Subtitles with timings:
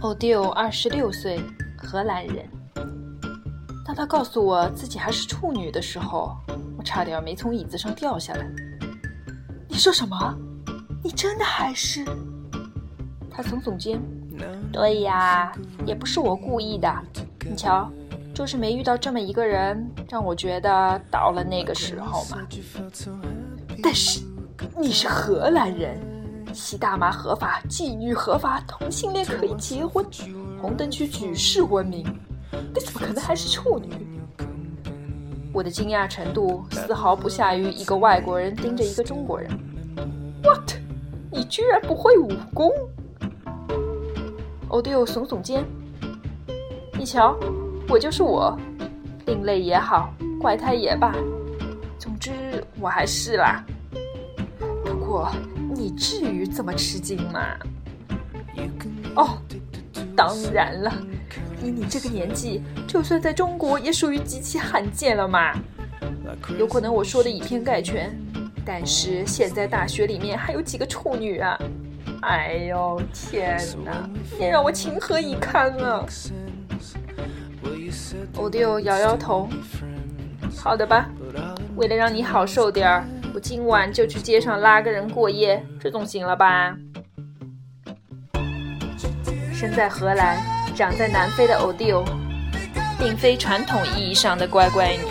[0.00, 1.40] 欧迪欧二十六岁，
[1.76, 2.48] 荷兰人。
[3.84, 6.36] 当他告诉我自己还是处女的时候，
[6.76, 8.48] 我差点没从椅子上掉下来。
[9.66, 10.36] 你说什么？
[11.02, 12.04] 你真的还是？
[13.28, 14.00] 他耸耸肩。
[14.72, 15.52] 对呀，
[15.84, 16.88] 也不是我故意的。
[17.44, 17.90] 你瞧，
[18.32, 22.46] 就是没遇到这么一个人，让我觉得到了那个时候嘛。
[23.82, 24.20] 但是
[24.78, 25.98] 你是荷兰人，
[26.52, 30.04] 吸大麻合法，妓女合法，同性恋可以结婚，
[30.60, 32.04] 红灯区举世闻名，
[32.74, 33.88] 你怎么可能还是处女？
[35.52, 39.50] 我的惊讶程度丝毫不下于一个外国人盯着一个中国人。
[40.42, 40.72] What？
[41.30, 42.70] 你居然不会武功？
[44.68, 45.64] 欧迪欧耸耸肩，
[46.98, 47.36] 你瞧，
[47.88, 48.56] 我就是我，
[49.26, 51.14] 另类也好，怪胎也罢，
[51.98, 52.30] 总之
[52.80, 53.64] 我还是啦。
[54.84, 55.30] 不过
[55.74, 56.17] 你至于
[56.58, 57.56] 这么吃惊吗？
[59.14, 59.38] 哦，
[60.16, 60.92] 当然了，
[61.62, 65.54] 以你这个年纪，就算在中国也属于极其罕见了嘛。
[66.58, 68.12] 有可能我说的以偏概全，
[68.64, 71.56] 但是现在大学里面还有几个处女啊？
[72.22, 74.10] 哎呦天哪！
[74.36, 76.04] 你让我情何以堪啊！
[78.34, 79.48] 欧迪欧摇摇头。
[80.56, 81.08] 好的吧，
[81.76, 86.76] 为了让你好受点儿，我今晚就去街上拉个人过夜，这总行了吧？
[89.52, 90.38] 生在荷兰、
[90.74, 92.04] 长在南非的欧迪欧，
[92.98, 95.04] 并非传统意义上的乖乖女。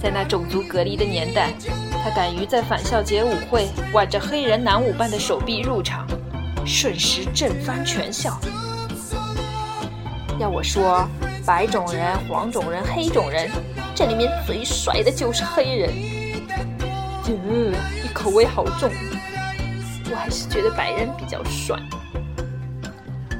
[0.00, 1.52] 在那种族隔离的年代。
[2.04, 6.04] 他敢于在返校节舞会挽着黑人男舞伴的手臂入场，
[6.66, 8.40] 瞬时震翻全校。
[10.40, 11.08] 要我说，
[11.46, 13.48] 白种人、黄种人、黑种人，
[13.94, 16.21] 这里面最帅的就是黑人。
[17.28, 18.90] 嗯，你口味好重，
[20.10, 21.78] 我还是觉得白人比较帅。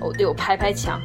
[0.01, 1.01] 欧弟我拍拍墙。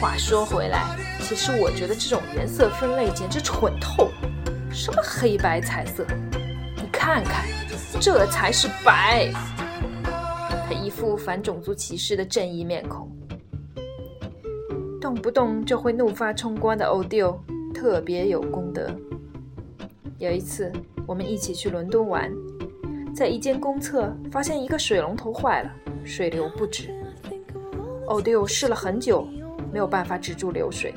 [0.00, 0.84] 话说回来，
[1.22, 4.12] 其实我觉得这种颜色分类简直蠢透了。
[4.70, 6.04] 什么黑白彩色？
[6.76, 7.46] 你看看，
[8.00, 9.32] 这才是白。
[10.68, 13.10] 他一副反种族歧视的正义面孔，
[15.00, 17.22] 动不动就会怒发冲冠的欧迪
[17.72, 18.94] 特别有功德。
[20.18, 20.70] 有一次，
[21.06, 22.32] 我们一起去伦敦玩，
[23.14, 25.70] 在一间公厕发现一个水龙头坏了，
[26.04, 26.90] 水流不止。
[28.06, 29.26] 欧迪欧试了很久，
[29.72, 30.92] 没有办法止住流水。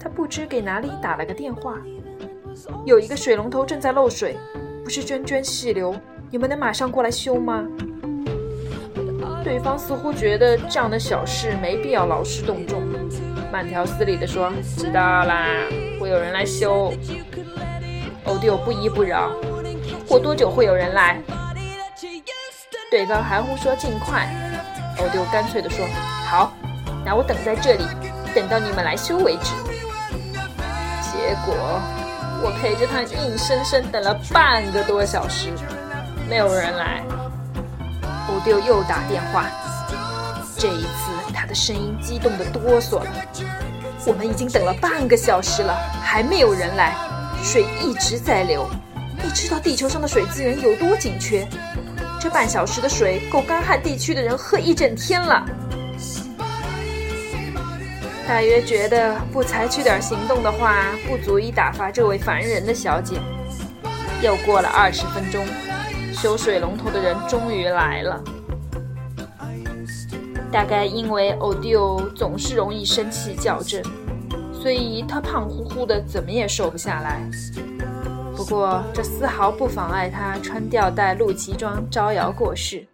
[0.00, 1.78] 他不知给哪里打了个电话。
[2.84, 4.36] 有一个水龙头正在漏水，
[4.82, 5.94] 不是涓涓细流，
[6.28, 7.64] 你们能马上过来修吗？
[9.44, 12.82] 对方似乎觉得这样的小事没必要劳师动众，
[13.52, 15.46] 慢条斯理地说：“知道啦，
[16.00, 16.92] 会有人来修。”
[18.28, 19.30] 欧迪欧不依不饶
[20.06, 21.20] ：“过多久会有人来？”
[22.90, 24.28] 对方含糊说：“尽快。”
[25.00, 25.84] 欧迪欧干脆地说
[26.28, 26.52] ：“好，
[27.04, 27.84] 那我等在这里，
[28.34, 29.52] 等到你们来修为止。”
[31.02, 31.54] 结果。
[32.40, 35.50] 我陪着他硬生生等了半个多小时，
[36.30, 37.02] 没有人来。
[38.28, 39.46] 欧丢又打电话，
[40.56, 43.10] 这一次他的声音激动的哆嗦了。
[44.06, 46.94] 我们已经等了半个小时了，还没有人来，
[47.42, 48.68] 水一直在流。
[49.22, 51.46] 你知道地球上的水资源有多紧缺？
[52.20, 55.44] 这半小时的水够干旱地区的人喝一整天了。
[58.26, 63.20] 大约觉得不采取点行动的话，不足以打发这位烦人的小姐。
[64.20, 65.46] 又过了二十分钟，
[66.12, 68.22] 修水龙头的人终于来了。
[70.50, 73.82] 大概因为欧迪欧总是容易生气较真，
[74.60, 77.28] 所以他胖乎乎的，怎么也瘦不下来。
[78.36, 82.86] 不过这丝毫不妨碍他穿吊带露脐装招摇过市。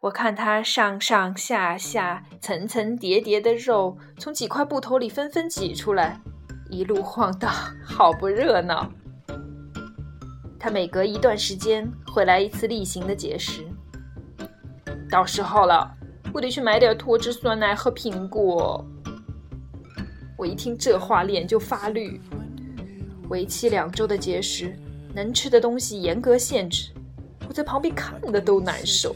[0.00, 6.20] 我看他上上下下、层层叠叠的肉从几块布头里纷纷挤出来，
[6.68, 7.50] 一路晃荡，
[7.84, 8.90] 好不热闹。
[10.58, 13.64] 他每隔一段时间会来一次例行的节食。
[15.10, 15.90] 到时候了，
[16.32, 18.84] 我得去买点脱脂酸奶和苹果。
[20.36, 22.20] 我一听这话，脸就发绿。
[23.28, 24.76] 为期两周的节食，
[25.14, 26.90] 能吃的东西严格限制，
[27.48, 29.14] 我在旁边看的都难受。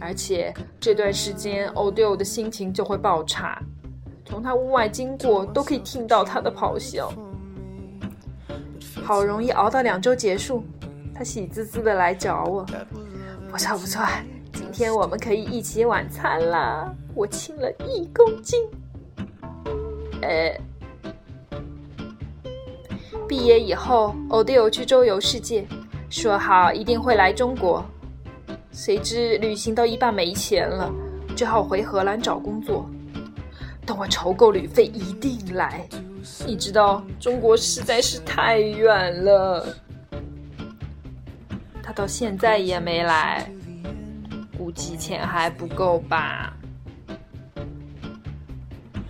[0.00, 3.60] 而且这段时间，欧迪欧的心情就会爆差，
[4.24, 7.12] 从他屋外经过都可以听到他的咆哮。
[9.02, 10.62] 好容易熬到两周结束，
[11.14, 12.66] 他喜滋滋的来找我，
[13.50, 14.04] 不错不错，
[14.52, 16.94] 今天我们可以一起晚餐了。
[17.14, 18.62] 我轻了一公斤。
[20.28, 20.54] 呃，
[23.26, 25.66] 毕业以后，欧迪欧去周游世界，
[26.10, 27.82] 说好一定会来中国。
[28.70, 30.92] 谁知旅行到一半没钱了，
[31.34, 32.86] 只好回荷兰找工作。
[33.86, 35.88] 等我筹够旅费，一定来。
[36.46, 39.66] 你知道中国实在是太远了。
[41.82, 43.50] 他到现在也没来，
[44.58, 46.54] 估计钱还不够吧。